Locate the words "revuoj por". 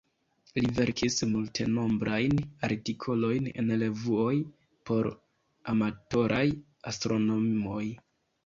3.83-5.13